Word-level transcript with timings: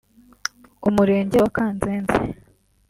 Umurenge 0.87 1.37
wa 1.43 1.49
Kanzenze 1.55 2.15